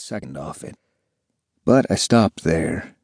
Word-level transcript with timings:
second 0.00 0.36
off 0.36 0.64
it. 0.64 0.76
But 1.64 1.86
I 1.90 1.96
stopped 1.96 2.44
there. 2.44 2.94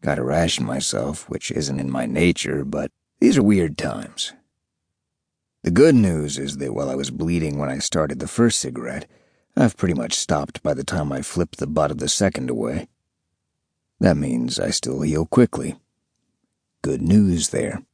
Gotta 0.00 0.24
ration 0.24 0.64
myself, 0.64 1.28
which 1.28 1.50
isn't 1.50 1.78
in 1.78 1.90
my 1.90 2.06
nature, 2.06 2.64
but 2.64 2.90
these 3.20 3.38
are 3.38 3.42
weird 3.42 3.78
times. 3.78 4.32
The 5.62 5.70
good 5.70 5.94
news 5.94 6.38
is 6.38 6.56
that 6.56 6.74
while 6.74 6.90
I 6.90 6.96
was 6.96 7.12
bleeding 7.12 7.58
when 7.58 7.68
I 7.68 7.78
started 7.78 8.18
the 8.18 8.26
first 8.26 8.58
cigarette, 8.58 9.08
I've 9.56 9.76
pretty 9.76 9.94
much 9.94 10.14
stopped 10.14 10.62
by 10.62 10.74
the 10.74 10.82
time 10.82 11.12
I 11.12 11.22
flipped 11.22 11.58
the 11.58 11.68
butt 11.68 11.92
of 11.92 11.98
the 11.98 12.08
second 12.08 12.50
away. 12.50 12.88
That 14.00 14.16
means 14.16 14.58
I 14.58 14.70
still 14.70 15.02
heal 15.02 15.26
quickly. 15.26 15.76
Good 16.82 17.00
news 17.00 17.50
there. 17.50 17.84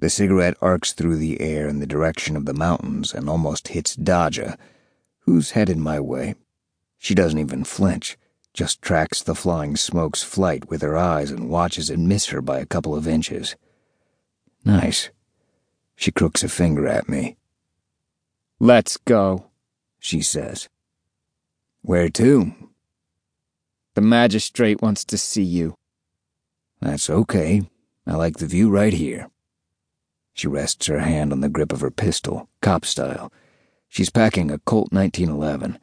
The 0.00 0.10
cigarette 0.10 0.58
arcs 0.60 0.92
through 0.92 1.16
the 1.16 1.40
air 1.40 1.68
in 1.68 1.78
the 1.80 1.86
direction 1.86 2.36
of 2.36 2.44
the 2.44 2.52
mountains 2.52 3.14
and 3.14 3.30
almost 3.30 3.68
hits 3.68 3.96
Daja, 3.96 4.58
who's 5.20 5.52
headed 5.52 5.78
my 5.78 5.98
way. 5.98 6.34
She 6.98 7.14
doesn't 7.14 7.38
even 7.38 7.64
flinch, 7.64 8.18
just 8.52 8.82
tracks 8.82 9.22
the 9.22 9.34
flying 9.34 9.76
smoke's 9.76 10.22
flight 10.22 10.68
with 10.68 10.82
her 10.82 10.96
eyes 10.96 11.30
and 11.30 11.48
watches 11.48 11.90
it 11.90 11.98
miss 11.98 12.26
her 12.26 12.42
by 12.42 12.58
a 12.58 12.66
couple 12.66 12.94
of 12.94 13.06
inches. 13.06 13.56
Nice. 14.64 15.10
She 15.94 16.10
crooks 16.10 16.42
a 16.42 16.48
finger 16.48 16.86
at 16.86 17.08
me. 17.08 17.36
Let's 18.60 18.96
go, 18.96 19.46
she 19.98 20.20
says. 20.20 20.68
Where 21.82 22.08
to? 22.10 22.52
The 23.94 24.00
magistrate 24.00 24.82
wants 24.82 25.04
to 25.06 25.18
see 25.18 25.42
you. 25.42 25.76
That's 26.80 27.08
okay. 27.08 27.62
I 28.06 28.14
like 28.14 28.38
the 28.38 28.46
view 28.46 28.70
right 28.70 28.92
here. 28.92 29.30
She 30.32 30.46
rests 30.46 30.86
her 30.86 31.00
hand 31.00 31.32
on 31.32 31.40
the 31.40 31.48
grip 31.48 31.72
of 31.72 31.80
her 31.80 31.90
pistol, 31.90 32.48
cop 32.60 32.84
style. 32.84 33.32
She's 33.88 34.10
packing 34.10 34.50
a 34.50 34.58
Colt 34.58 34.92
1911. 34.92 35.78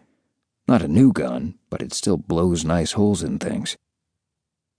Not 0.67 0.81
a 0.81 0.87
new 0.87 1.11
gun, 1.11 1.55
but 1.69 1.81
it 1.81 1.93
still 1.93 2.17
blows 2.17 2.65
nice 2.65 2.93
holes 2.93 3.21
in 3.21 3.37
things. 3.37 3.77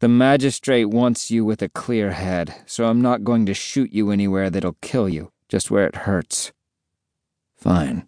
The 0.00 0.08
magistrate 0.08 0.86
wants 0.86 1.30
you 1.30 1.44
with 1.44 1.62
a 1.62 1.69
clear 1.69 2.11
head, 2.11 2.55
so 2.66 2.86
I'm 2.86 3.00
not 3.00 3.24
going 3.24 3.47
to 3.47 3.55
shoot 3.55 3.92
you 3.92 4.11
anywhere 4.11 4.50
that'll 4.50 4.77
kill 4.83 5.08
you, 5.08 5.33
just 5.48 5.70
where 5.70 5.86
it 5.86 5.96
hurts. 5.96 6.52
Fine. 7.56 8.06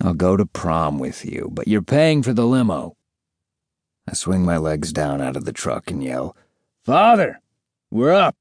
I'll 0.00 0.14
go 0.14 0.36
to 0.36 0.46
prom 0.46 0.98
with 0.98 1.24
you, 1.24 1.48
but 1.50 1.66
you're 1.66 1.82
paying 1.82 2.22
for 2.22 2.32
the 2.32 2.46
limo. 2.46 2.96
I 4.08 4.12
swing 4.12 4.44
my 4.44 4.58
legs 4.58 4.92
down 4.92 5.22
out 5.22 5.36
of 5.36 5.44
the 5.44 5.52
truck 5.52 5.90
and 5.90 6.04
yell, 6.04 6.36
Father, 6.82 7.40
we're 7.90 8.12
up. 8.12 8.36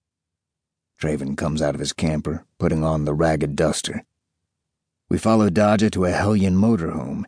Traven 1.02 1.38
comes 1.38 1.62
out 1.62 1.74
of 1.74 1.80
his 1.80 1.94
camper, 1.94 2.46
putting 2.60 2.84
on 2.84 3.06
the 3.06 3.14
ragged 3.14 3.56
duster. 3.56 4.04
We 5.10 5.18
follow 5.18 5.50
Dodger 5.50 5.90
to 5.92 6.06
a 6.06 6.12
Hellion 6.12 6.56
motorhome. 6.56 7.24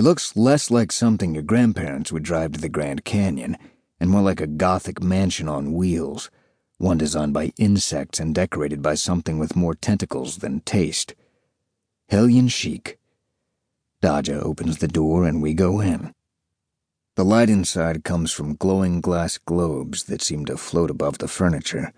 It 0.00 0.04
looks 0.04 0.34
less 0.34 0.70
like 0.70 0.92
something 0.92 1.34
your 1.34 1.42
grandparents 1.42 2.10
would 2.10 2.22
drive 2.22 2.52
to 2.52 2.58
the 2.58 2.70
Grand 2.70 3.04
Canyon, 3.04 3.58
and 4.00 4.08
more 4.08 4.22
like 4.22 4.40
a 4.40 4.46
gothic 4.46 5.02
mansion 5.02 5.46
on 5.46 5.74
wheels, 5.74 6.30
one 6.78 6.96
designed 6.96 7.34
by 7.34 7.52
insects 7.58 8.18
and 8.18 8.34
decorated 8.34 8.80
by 8.80 8.94
something 8.94 9.38
with 9.38 9.54
more 9.54 9.74
tentacles 9.74 10.38
than 10.38 10.60
taste. 10.60 11.14
Hellion 12.08 12.48
chic. 12.48 12.98
Daja 14.00 14.40
opens 14.40 14.78
the 14.78 14.88
door 14.88 15.26
and 15.26 15.42
we 15.42 15.52
go 15.52 15.82
in. 15.82 16.14
The 17.16 17.24
light 17.26 17.50
inside 17.50 18.02
comes 18.02 18.32
from 18.32 18.56
glowing 18.56 19.02
glass 19.02 19.36
globes 19.36 20.04
that 20.04 20.22
seem 20.22 20.46
to 20.46 20.56
float 20.56 20.90
above 20.90 21.18
the 21.18 21.28
furniture. 21.28 21.92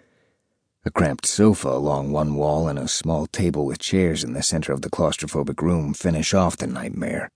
A 0.84 0.90
cramped 0.90 1.24
sofa 1.24 1.68
along 1.68 2.10
one 2.10 2.34
wall 2.34 2.66
and 2.66 2.80
a 2.80 2.88
small 2.88 3.28
table 3.28 3.64
with 3.64 3.78
chairs 3.78 4.24
in 4.24 4.32
the 4.32 4.42
center 4.42 4.72
of 4.72 4.82
the 4.82 4.90
claustrophobic 4.90 5.62
room 5.62 5.94
finish 5.94 6.34
off 6.34 6.56
the 6.56 6.66
nightmare. 6.66 7.30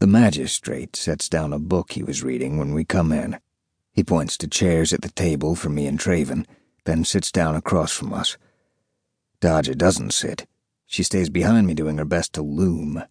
The 0.00 0.06
magistrate 0.06 0.94
sets 0.94 1.28
down 1.28 1.52
a 1.52 1.58
book 1.58 1.92
he 1.92 2.04
was 2.04 2.22
reading 2.22 2.56
when 2.56 2.72
we 2.72 2.84
come 2.84 3.10
in. 3.10 3.40
He 3.92 4.04
points 4.04 4.38
to 4.38 4.46
chairs 4.46 4.92
at 4.92 5.02
the 5.02 5.08
table 5.08 5.56
for 5.56 5.70
me 5.70 5.88
and 5.88 5.98
Traven, 5.98 6.46
then 6.84 7.04
sits 7.04 7.32
down 7.32 7.56
across 7.56 7.90
from 7.90 8.12
us. 8.12 8.36
Dodger 9.40 9.74
doesn't 9.74 10.12
sit. 10.12 10.46
She 10.86 11.02
stays 11.02 11.30
behind 11.30 11.66
me 11.66 11.74
doing 11.74 11.98
her 11.98 12.04
best 12.04 12.32
to 12.34 12.42
loom. 12.42 13.02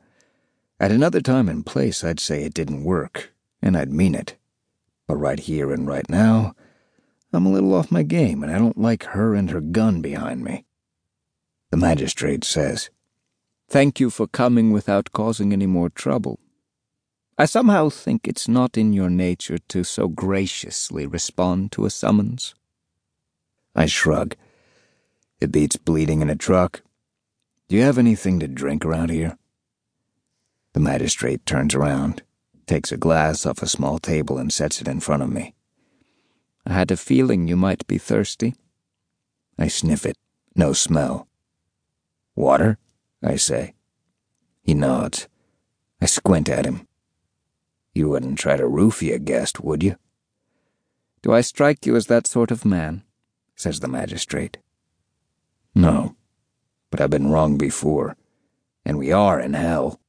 At 0.80 0.94
another 0.94 1.20
time 1.20 1.50
and 1.50 1.66
place, 1.66 2.06
I'd 2.06 2.22
say 2.22 2.44
it 2.44 2.54
didn't 2.54 2.86
work, 2.86 3.34
and 3.62 3.76
I'd 3.76 3.92
mean 3.92 4.16
it. 4.16 4.38
But 5.08 5.18
right 5.18 5.40
here 5.40 5.74
and 5.74 5.86
right 5.88 6.10
now, 6.10 6.56
I'm 7.34 7.46
a 7.46 7.52
little 7.52 7.76
off 7.76 7.92
my 7.92 8.04
game, 8.04 8.44
and 8.44 8.52
I 8.52 8.58
don't 8.58 8.78
like 8.78 9.04
her 9.04 9.36
and 9.36 9.52
her 9.52 9.60
gun 9.60 10.02
behind 10.02 10.42
me. 10.42 10.64
The 11.70 11.78
magistrate 11.78 12.46
says, 12.46 12.90
Thank 13.68 14.00
you 14.00 14.10
for 14.10 14.26
coming 14.26 14.72
without 14.72 15.12
causing 15.12 15.52
any 15.52 15.66
more 15.66 15.90
trouble. 15.90 16.40
I 17.40 17.46
somehow 17.46 17.90
think 17.90 18.28
it's 18.28 18.48
not 18.48 18.78
in 18.78 18.94
your 18.94 19.12
nature 19.12 19.60
to 19.68 19.84
so 19.84 20.08
graciously 20.08 21.06
respond 21.06 21.72
to 21.74 21.86
a 21.86 21.92
summons. 21.92 22.56
I 23.76 23.86
shrug. 23.86 24.36
It 25.40 25.52
beats 25.52 25.76
bleeding 25.76 26.24
in 26.24 26.32
a 26.32 26.36
truck. 26.36 26.82
Do 27.68 27.76
you 27.76 27.84
have 27.84 28.00
anything 28.00 28.40
to 28.40 28.48
drink 28.48 28.84
around 28.84 29.12
here? 29.12 29.38
The 30.74 30.80
magistrate 30.80 31.46
turns 31.46 31.76
around, 31.76 32.24
takes 32.66 32.92
a 32.92 32.98
glass 32.98 33.46
off 33.46 33.62
a 33.62 33.68
small 33.68 34.00
table, 34.00 34.40
and 34.40 34.52
sets 34.52 34.82
it 34.82 34.88
in 34.88 35.00
front 35.00 35.22
of 35.22 35.30
me. 35.30 35.54
I 36.66 36.74
had 36.74 36.90
a 36.90 36.98
feeling 36.98 37.48
you 37.48 37.56
might 37.56 37.86
be 37.86 38.00
thirsty. 38.00 38.56
I 39.60 39.68
sniff 39.68 40.08
it. 40.08 40.18
No 40.56 40.74
smell. 40.74 41.28
Water? 42.36 42.80
I 43.22 43.36
say. 43.36 43.76
He 44.64 44.74
nods. 44.74 45.28
I 46.02 46.08
squint 46.08 46.50
at 46.50 46.66
him. 46.66 46.88
You 47.98 48.10
wouldn't 48.10 48.38
try 48.38 48.58
to 48.58 48.70
roofie 48.70 49.12
a 49.12 49.18
guest, 49.18 49.62
would 49.62 49.82
you? 49.82 49.96
Do 51.24 51.34
I 51.34 51.42
strike 51.42 51.84
you 51.88 51.96
as 51.96 52.06
that 52.06 52.28
sort 52.28 52.52
of 52.52 52.64
man? 52.64 53.02
says 53.56 53.80
the 53.80 53.88
magistrate. 53.88 54.60
No, 55.74 56.16
but 56.92 57.02
I've 57.02 57.10
been 57.10 57.32
wrong 57.32 57.58
before, 57.58 58.16
and 58.86 59.00
we 59.00 59.12
are 59.12 59.40
in 59.40 59.56
hell. 59.56 60.00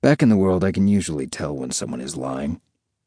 Back 0.00 0.22
in 0.22 0.30
the 0.30 0.36
world, 0.38 0.64
I 0.64 0.72
can 0.72 0.88
usually 0.88 1.26
tell 1.26 1.54
when 1.54 1.72
someone 1.72 2.00
is 2.00 2.16
lying. 2.16 2.58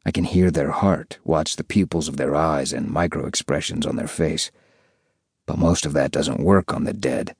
I 0.06 0.12
can 0.12 0.25
hear 0.25 0.52
their 0.52 0.69
heart, 0.69 1.18
watch 1.24 1.56
the 1.56 1.63
pupils 1.63 2.08
of 2.08 2.18
their 2.18 2.36
eyes 2.36 2.72
and 2.72 2.88
micro 2.88 3.25
expressions 3.25 3.88
on 3.88 3.96
their 3.96 4.08
face. 4.08 4.52
But 5.48 5.58
most 5.58 5.88
of 5.88 5.94
that 5.94 6.12
doesn't 6.12 6.40
work 6.40 6.72
on 6.72 6.84
the 6.84 6.94
dead. 6.94 7.36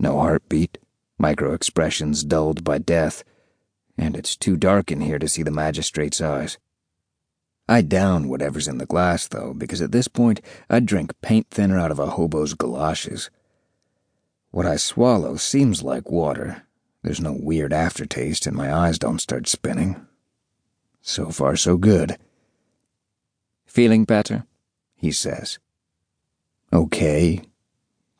No 0.00 0.18
heartbeat, 0.18 0.78
micro 1.16 1.52
expressions 1.52 2.24
dulled 2.24 2.64
by 2.64 2.78
death, 2.78 3.22
and 3.98 4.16
it's 4.16 4.36
too 4.36 4.56
dark 4.56 4.90
in 4.90 5.00
here 5.00 5.18
to 5.18 5.28
see 5.28 5.42
the 5.42 5.50
magistrate's 5.50 6.20
eyes. 6.20 6.58
I 7.68 7.82
down 7.82 8.28
whatever's 8.28 8.68
in 8.68 8.78
the 8.78 8.86
glass, 8.86 9.26
though, 9.26 9.52
because 9.52 9.82
at 9.82 9.92
this 9.92 10.08
point 10.08 10.40
I'd 10.70 10.86
drink 10.86 11.12
paint 11.20 11.48
thinner 11.50 11.78
out 11.78 11.90
of 11.90 11.98
a 11.98 12.10
hobo's 12.10 12.54
galoshes. 12.54 13.30
What 14.50 14.66
I 14.66 14.76
swallow 14.76 15.36
seems 15.36 15.82
like 15.82 16.10
water. 16.10 16.62
There's 17.02 17.20
no 17.20 17.32
weird 17.32 17.72
aftertaste, 17.72 18.46
and 18.46 18.56
my 18.56 18.72
eyes 18.72 18.98
don't 18.98 19.20
start 19.20 19.48
spinning. 19.48 20.06
So 21.02 21.30
far, 21.30 21.56
so 21.56 21.76
good. 21.76 22.18
Feeling 23.66 24.04
better? 24.04 24.44
He 24.96 25.12
says. 25.12 25.58
Okay, 26.72 27.42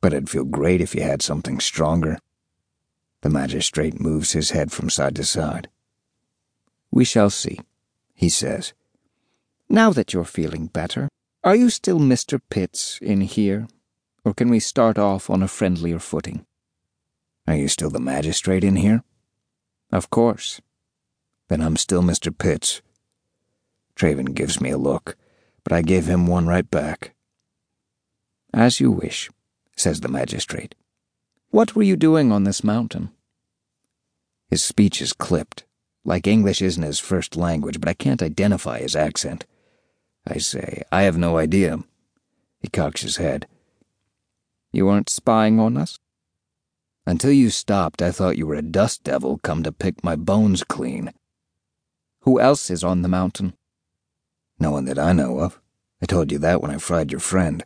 but 0.00 0.12
it'd 0.12 0.30
feel 0.30 0.44
great 0.44 0.80
if 0.80 0.94
you 0.94 1.02
had 1.02 1.22
something 1.22 1.58
stronger. 1.58 2.18
The 3.22 3.30
magistrate 3.30 4.00
moves 4.00 4.32
his 4.32 4.50
head 4.50 4.72
from 4.72 4.90
side 4.90 5.16
to 5.16 5.24
side. 5.24 5.68
We 6.90 7.04
shall 7.04 7.30
see, 7.30 7.58
he 8.14 8.28
says. 8.28 8.72
Now 9.68 9.90
that 9.90 10.12
you're 10.12 10.24
feeling 10.24 10.66
better, 10.66 11.08
are 11.42 11.56
you 11.56 11.70
still 11.70 11.98
Mr. 11.98 12.40
Pitts 12.50 12.98
in 13.02 13.20
here, 13.20 13.68
or 14.24 14.34
can 14.34 14.48
we 14.48 14.60
start 14.60 14.98
off 14.98 15.30
on 15.30 15.42
a 15.42 15.48
friendlier 15.48 15.98
footing? 15.98 16.46
Are 17.46 17.54
you 17.54 17.68
still 17.68 17.90
the 17.90 18.00
magistrate 18.00 18.64
in 18.64 18.76
here? 18.76 19.02
Of 19.92 20.10
course. 20.10 20.60
Then 21.48 21.60
I'm 21.60 21.76
still 21.76 22.02
Mr. 22.02 22.36
Pitts. 22.36 22.82
Traven 23.94 24.34
gives 24.34 24.60
me 24.60 24.70
a 24.70 24.78
look, 24.78 25.16
but 25.62 25.72
I 25.72 25.82
give 25.82 26.06
him 26.06 26.26
one 26.26 26.46
right 26.46 26.68
back. 26.68 27.14
As 28.52 28.80
you 28.80 28.90
wish, 28.90 29.30
says 29.76 30.00
the 30.00 30.08
magistrate. 30.08 30.74
What 31.56 31.74
were 31.74 31.82
you 31.82 31.96
doing 31.96 32.32
on 32.32 32.44
this 32.44 32.62
mountain? 32.62 33.12
His 34.50 34.62
speech 34.62 35.00
is 35.00 35.14
clipped, 35.14 35.64
like 36.04 36.26
English 36.26 36.60
isn't 36.60 36.82
his 36.82 36.98
first 36.98 37.34
language, 37.34 37.80
but 37.80 37.88
I 37.88 37.94
can't 37.94 38.22
identify 38.22 38.80
his 38.80 38.94
accent. 38.94 39.46
I 40.26 40.36
say, 40.36 40.82
I 40.92 41.04
have 41.04 41.16
no 41.16 41.38
idea. 41.38 41.78
He 42.60 42.68
cocks 42.68 43.00
his 43.00 43.16
head. 43.16 43.46
You 44.70 44.84
weren't 44.84 45.08
spying 45.08 45.58
on 45.58 45.78
us? 45.78 45.98
Until 47.06 47.32
you 47.32 47.48
stopped, 47.48 48.02
I 48.02 48.10
thought 48.10 48.36
you 48.36 48.46
were 48.46 48.56
a 48.56 48.60
dust 48.60 49.02
devil 49.02 49.38
come 49.38 49.62
to 49.62 49.72
pick 49.72 50.04
my 50.04 50.14
bones 50.14 50.62
clean. 50.62 51.10
Who 52.20 52.38
else 52.38 52.68
is 52.68 52.84
on 52.84 53.00
the 53.00 53.08
mountain? 53.08 53.54
No 54.60 54.72
one 54.72 54.84
that 54.84 54.98
I 54.98 55.14
know 55.14 55.38
of. 55.38 55.58
I 56.02 56.04
told 56.04 56.32
you 56.32 56.38
that 56.40 56.60
when 56.60 56.70
I 56.70 56.76
fried 56.76 57.10
your 57.10 57.20
friend. 57.20 57.64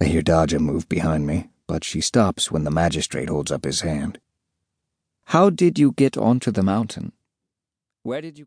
I 0.00 0.06
hear 0.06 0.22
Dodger 0.22 0.58
move 0.58 0.88
behind 0.88 1.24
me, 1.24 1.50
but 1.74 1.82
she 1.82 2.00
stops 2.00 2.52
when 2.52 2.62
the 2.62 2.70
magistrate 2.70 3.28
holds 3.28 3.50
up 3.50 3.64
his 3.64 3.80
hand. 3.80 4.20
How 5.24 5.50
did 5.50 5.76
you 5.76 5.90
get 5.90 6.16
onto 6.16 6.52
the 6.52 6.62
mountain? 6.62 7.10
Where 8.04 8.20
did 8.20 8.38
you 8.38 8.42